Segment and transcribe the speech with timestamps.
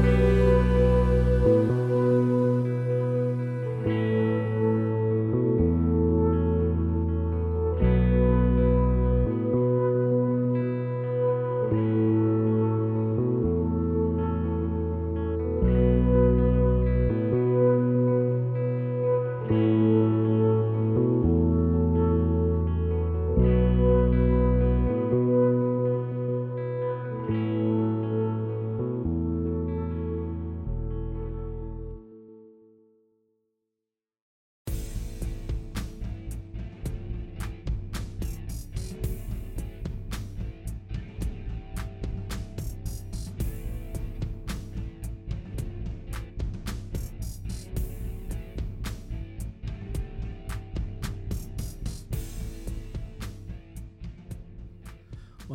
[0.00, 0.49] Amen.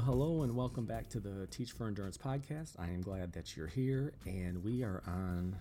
[0.06, 2.74] Hello and welcome back to the Teach for Endurance podcast.
[2.78, 5.56] I am glad that you're here, and we are on.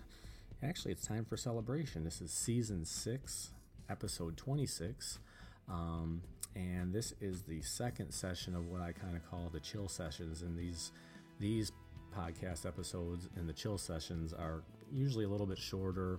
[0.62, 2.04] Actually, it's time for celebration.
[2.04, 3.52] This is season six,
[3.88, 5.18] episode 26.
[5.66, 6.20] Um,
[6.54, 10.42] and this is the second session of what I kind of call the chill sessions.
[10.42, 10.92] And these
[11.40, 11.72] these
[12.14, 14.62] podcast episodes and the chill sessions are
[14.92, 16.18] usually a little bit shorter.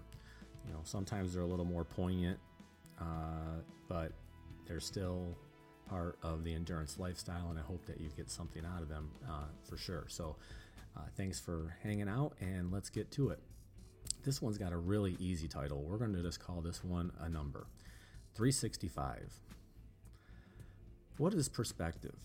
[0.66, 2.40] You know, sometimes they're a little more poignant,
[3.00, 4.14] uh, but
[4.66, 5.38] they're still
[5.88, 9.12] part of the endurance lifestyle, and I hope that you get something out of them
[9.28, 10.06] uh, for sure.
[10.08, 10.36] So,
[10.98, 13.40] uh, thanks for hanging out, and let's get to it.
[14.24, 15.84] This one's got a really easy title.
[15.84, 17.68] We're going to just call this one a number
[18.36, 19.34] 365.
[21.18, 22.16] What is perspective?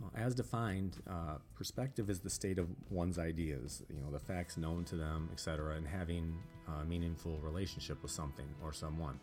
[0.00, 4.56] Well, as defined, uh, perspective is the state of one's ideas, you know, the facts
[4.56, 6.36] known to them, etc., and having
[6.80, 9.18] a meaningful relationship with something or someone.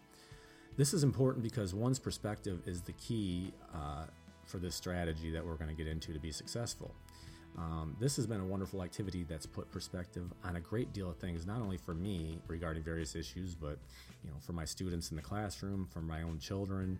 [0.78, 4.06] This is important because one's perspective is the key uh,
[4.46, 6.94] for this strategy that we're going to get into to be successful.
[7.58, 11.18] Um, this has been a wonderful activity that's put perspective on a great deal of
[11.18, 13.78] things, not only for me regarding various issues, but
[14.24, 16.98] you know, for my students in the classroom, for my own children,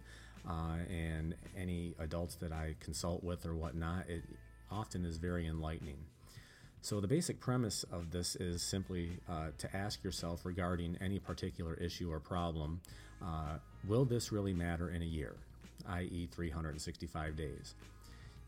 [0.48, 4.10] uh, and any adults that I consult with or whatnot.
[4.10, 4.24] It
[4.70, 5.98] often is very enlightening.
[6.84, 11.76] So, the basic premise of this is simply uh, to ask yourself regarding any particular
[11.76, 12.82] issue or problem
[13.22, 13.58] uh,
[13.88, 15.36] will this really matter in a year,
[15.90, 17.76] i.e., 365 days?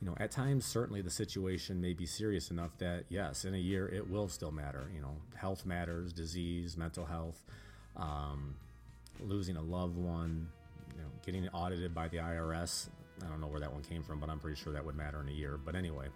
[0.02, 3.60] You know, at times, certainly the situation may be serious enough that, yes, in a
[3.60, 4.90] year it will still matter.
[4.94, 7.40] You know, health matters, disease, mental health,
[7.96, 8.56] um,
[9.22, 10.48] losing a loved one,
[10.96, 12.90] you know, getting audited by the IRS.
[13.24, 15.22] I don't know where that one came from, but I'm pretty sure that would matter
[15.22, 15.58] in a year.
[15.64, 16.08] But anyway,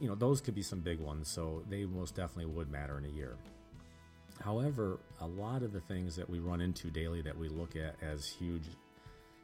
[0.00, 3.04] you know, those could be some big ones, so they most definitely would matter in
[3.04, 3.36] a year.
[4.42, 7.96] However, a lot of the things that we run into daily that we look at
[8.02, 8.64] as huge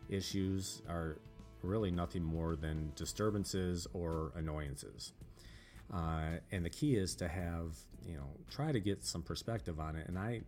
[0.08, 1.16] issues are
[1.62, 5.12] really nothing more than disturbances or annoyances.
[5.92, 7.76] Uh, and the key is to have,
[8.06, 10.08] you know, try to get some perspective on it.
[10.08, 10.42] And I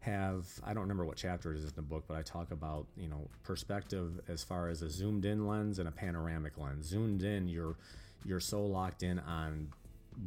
[0.00, 2.86] have, I don't remember what chapter it is in the book, but I talk about,
[2.96, 6.86] you know, perspective as far as a zoomed in lens and a panoramic lens.
[6.86, 7.76] Zoomed in, you're
[8.24, 9.68] you're so locked in on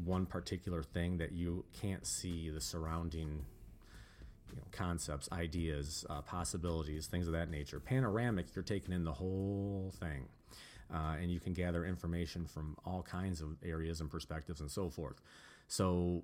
[0.03, 3.45] one particular thing that you can't see the surrounding
[4.49, 7.79] you know, concepts, ideas, uh, possibilities, things of that nature.
[7.79, 10.27] Panoramic, you're taking in the whole thing.
[10.93, 14.89] Uh, and you can gather information from all kinds of areas and perspectives and so
[14.89, 15.21] forth.
[15.67, 16.23] So,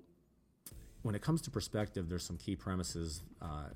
[1.02, 3.68] when it comes to perspective, there's some key premises uh,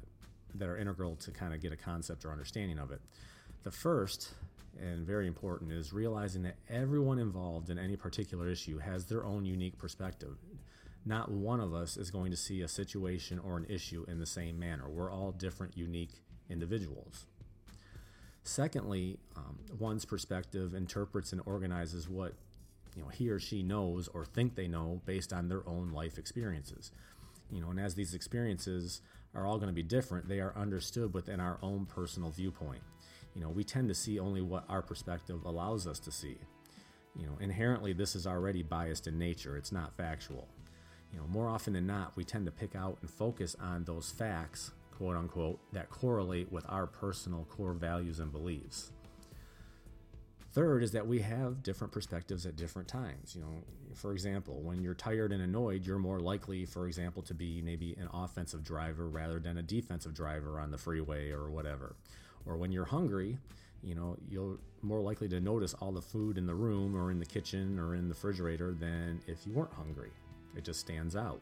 [0.54, 3.02] that are integral to kind of get a concept or understanding of it.
[3.64, 4.34] The first
[4.80, 9.44] and very important is realizing that everyone involved in any particular issue has their own
[9.44, 10.36] unique perspective.
[11.04, 14.26] Not one of us is going to see a situation or an issue in the
[14.26, 14.88] same manner.
[14.88, 17.26] We're all different, unique individuals.
[18.44, 22.34] Secondly, um, one's perspective interprets and organizes what
[22.96, 26.16] you know he or she knows or think they know based on their own life
[26.16, 26.92] experiences.
[27.50, 29.00] You know, and as these experiences
[29.34, 32.82] are all going to be different, they are understood within our own personal viewpoint
[33.38, 36.38] you know, we tend to see only what our perspective allows us to see.
[37.16, 40.48] You know, inherently, this is already biased in nature, it's not factual.
[41.12, 44.10] You know, more often than not, we tend to pick out and focus on those
[44.10, 48.90] facts, quote unquote, that correlate with our personal core values and beliefs.
[50.52, 53.36] Third is that we have different perspectives at different times.
[53.36, 53.62] You know,
[53.94, 57.94] for example, when you're tired and annoyed, you're more likely, for example, to be maybe
[58.00, 61.94] an offensive driver rather than a defensive driver on the freeway or whatever.
[62.46, 63.38] Or when you're hungry,
[63.82, 67.18] you know, you're more likely to notice all the food in the room or in
[67.18, 70.10] the kitchen or in the refrigerator than if you weren't hungry.
[70.56, 71.40] It just stands out.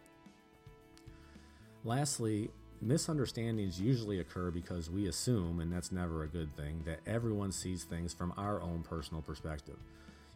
[1.84, 2.50] Lastly,
[2.80, 7.84] misunderstandings usually occur because we assume, and that's never a good thing, that everyone sees
[7.84, 9.78] things from our own personal perspective.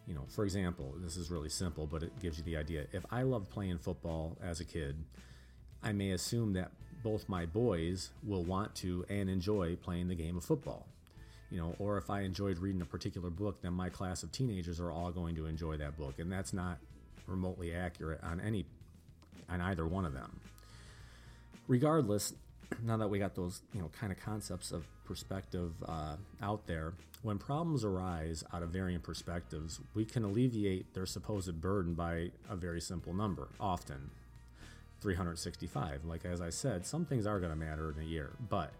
[0.06, 2.86] You know, for example, this is really simple, but it gives you the idea.
[2.92, 4.96] If I loved playing football as a kid,
[5.82, 10.36] I may assume that both my boys will want to and enjoy playing the game
[10.36, 10.86] of football.
[11.50, 14.78] You know, or if I enjoyed reading a particular book, then my class of teenagers
[14.78, 16.78] are all going to enjoy that book, and that's not
[17.26, 18.66] remotely accurate on any
[19.48, 20.40] on either one of them.
[21.66, 22.34] Regardless,
[22.84, 26.92] now that we got those you know kind of concepts of perspective uh, out there,
[27.22, 32.56] when problems arise out of varying perspectives, we can alleviate their supposed burden by a
[32.56, 33.48] very simple number.
[33.58, 34.10] Often,
[35.00, 36.04] 365.
[36.04, 38.72] Like as I said, some things are going to matter in a year, but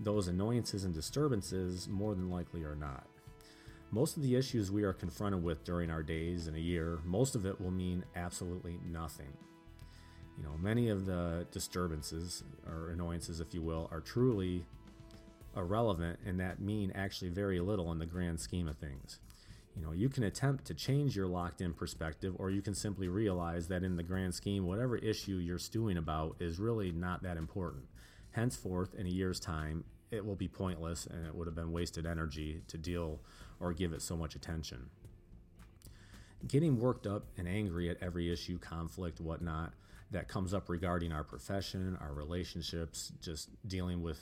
[0.00, 3.06] those annoyances and disturbances more than likely are not.
[3.90, 7.34] Most of the issues we are confronted with during our days in a year, most
[7.34, 9.32] of it will mean absolutely nothing.
[10.38, 14.64] You know, many of the disturbances or annoyances, if you will, are truly
[15.56, 19.18] irrelevant and that mean actually very little in the grand scheme of things.
[19.76, 23.08] You know, you can attempt to change your locked in perspective, or you can simply
[23.08, 27.36] realize that in the grand scheme, whatever issue you're stewing about is really not that
[27.36, 27.84] important.
[28.32, 32.04] Henceforth, in a year's time, it will be pointless and it would have been wasted
[32.04, 33.20] energy to deal
[33.60, 34.90] or give it so much attention.
[36.46, 39.72] Getting worked up and angry at every issue, conflict, whatnot,
[40.10, 44.18] that comes up regarding our profession, our relationships, just dealing with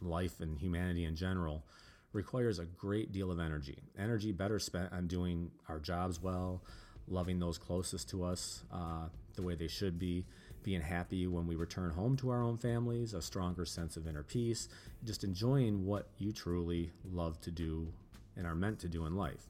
[0.00, 1.64] life and humanity in general
[2.12, 3.78] requires a great deal of energy.
[3.98, 6.62] Energy better spent on doing our jobs well,
[7.08, 10.24] loving those closest to us uh, the way they should be,
[10.62, 14.22] being happy when we return home to our own families, a stronger sense of inner
[14.22, 14.68] peace,
[15.04, 17.92] just enjoying what you truly love to do
[18.36, 19.48] and are meant to do in life.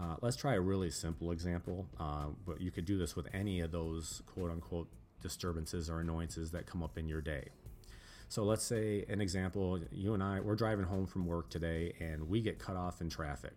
[0.00, 3.60] Uh, let's try a really simple example, uh, but you could do this with any
[3.60, 4.88] of those quote unquote
[5.20, 7.48] disturbances or annoyances that come up in your day.
[8.30, 12.28] So let's say an example, you and I, we're driving home from work today and
[12.28, 13.56] we get cut off in traffic.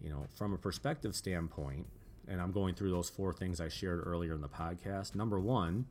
[0.00, 1.86] You know, from a perspective standpoint,
[2.26, 5.14] and I'm going through those four things I shared earlier in the podcast.
[5.14, 5.84] Number one,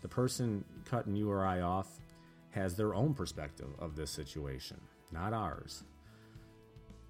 [0.00, 2.00] the person cutting you or I off
[2.52, 4.80] has their own perspective of this situation,
[5.12, 5.84] not ours.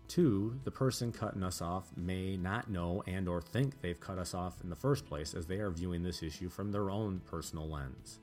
[0.08, 4.34] Two, the person cutting us off may not know and or think they've cut us
[4.34, 7.68] off in the first place as they are viewing this issue from their own personal
[7.68, 8.18] lens.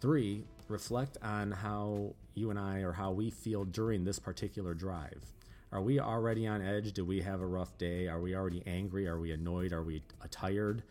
[0.00, 5.22] Three, reflect on how you and I or how we feel during this particular drive.
[5.72, 6.92] Are we already on edge?
[6.92, 8.06] Do we have a rough day?
[8.08, 9.08] Are we already angry?
[9.08, 9.72] Are we annoyed?
[9.72, 10.82] Are we tired?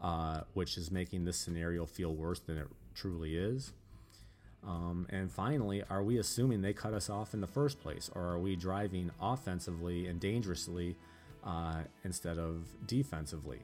[0.00, 3.72] Uh, which is making this scenario feel worse than it truly is.
[4.66, 8.22] Um, and finally, are we assuming they cut us off in the first place, or
[8.22, 10.96] are we driving offensively and dangerously
[11.44, 13.60] uh, instead of defensively?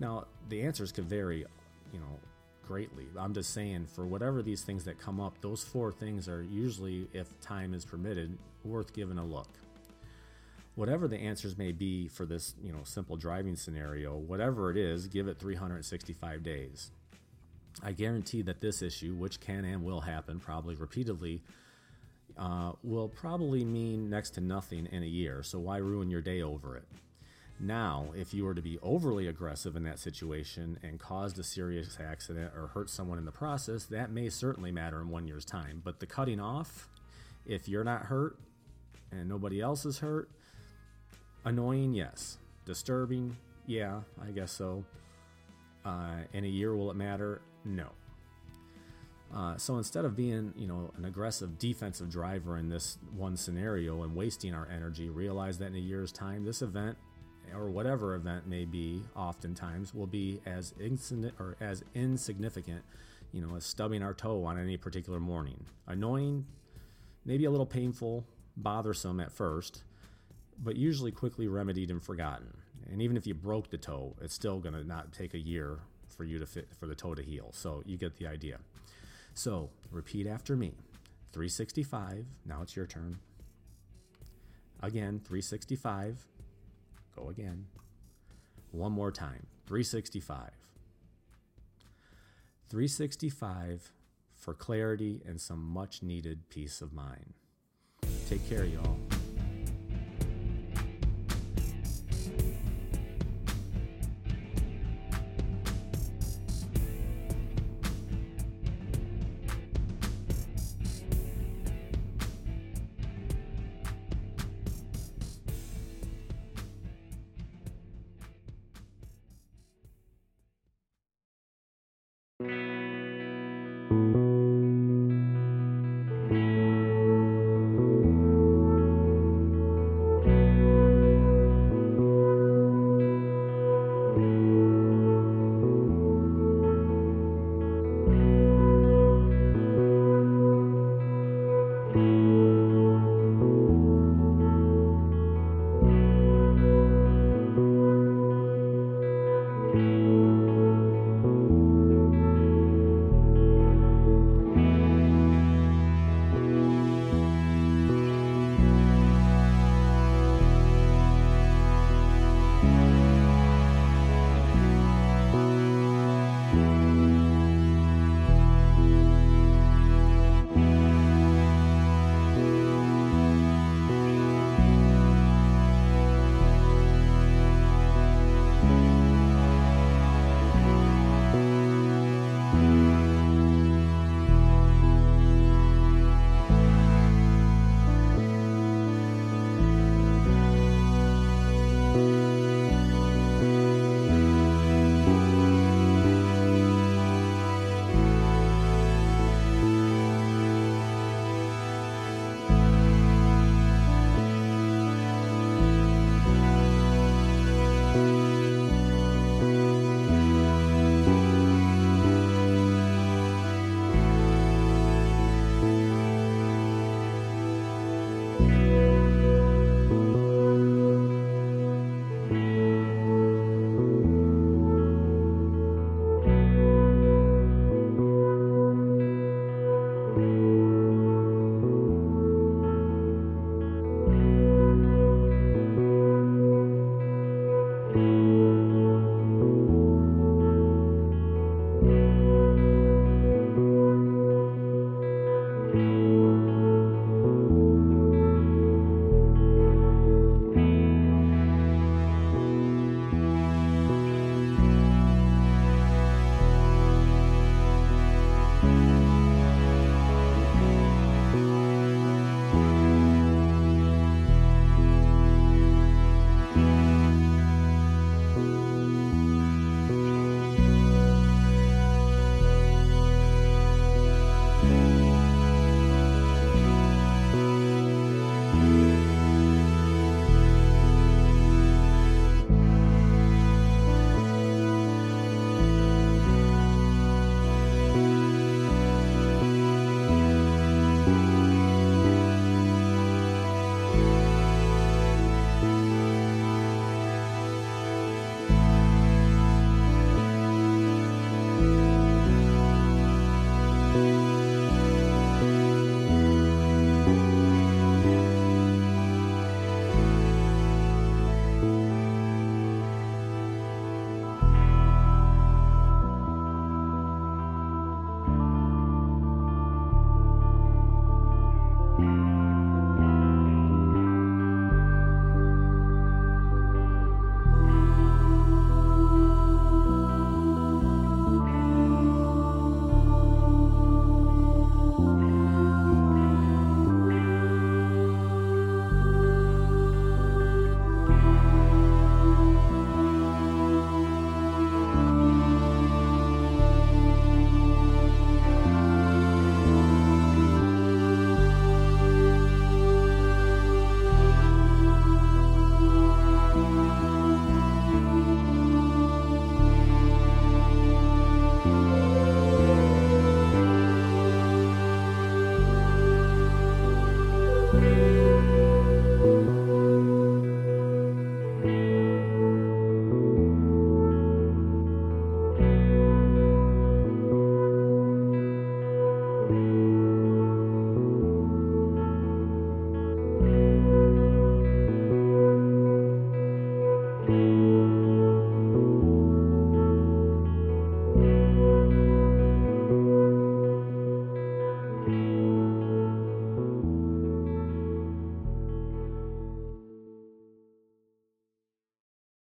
[0.00, 1.44] Now, the answers could vary,
[1.92, 2.18] you know,
[2.66, 3.06] greatly.
[3.18, 7.08] I'm just saying, for whatever these things that come up, those four things are usually,
[7.12, 9.48] if time is permitted, worth giving a look.
[10.74, 15.06] Whatever the answers may be for this, you know, simple driving scenario, whatever it is,
[15.06, 16.90] give it 365 days.
[17.82, 21.42] I guarantee that this issue, which can and will happen probably repeatedly,
[22.38, 25.42] uh, will probably mean next to nothing in a year.
[25.42, 26.84] So why ruin your day over it?
[27.64, 31.96] Now, if you were to be overly aggressive in that situation and caused a serious
[32.04, 35.80] accident or hurt someone in the process, that may certainly matter in one year's time.
[35.84, 36.88] But the cutting off,
[37.46, 38.36] if you're not hurt
[39.12, 40.28] and nobody else is hurt,
[41.44, 42.36] annoying, yes.
[42.64, 43.36] Disturbing,
[43.68, 44.84] yeah, I guess so.
[45.84, 47.42] Uh, in a year, will it matter?
[47.64, 47.90] No.
[49.32, 54.02] Uh, so instead of being, you know, an aggressive defensive driver in this one scenario
[54.02, 56.98] and wasting our energy, realize that in a year's time, this event
[57.54, 62.82] or whatever event may be, oftentimes will be as insignificant or as insignificant,
[63.32, 65.64] you know, as stubbing our toe on any particular morning.
[65.86, 66.46] Annoying,
[67.24, 68.24] maybe a little painful,
[68.56, 69.82] bothersome at first,
[70.62, 72.52] but usually quickly remedied and forgotten.
[72.90, 75.78] And even if you broke the toe, it's still going to not take a year
[76.08, 77.50] for you to fit for the toe to heal.
[77.52, 78.58] So you get the idea.
[79.34, 80.72] So repeat after me.
[81.32, 82.26] 365.
[82.44, 83.18] Now it's your turn.
[84.82, 86.26] Again, 365.
[87.16, 87.66] Go again.
[88.70, 89.46] One more time.
[89.66, 90.50] 365.
[92.68, 93.92] 365
[94.34, 97.34] for clarity and some much needed peace of mind.
[98.28, 99.11] Take care, y'all.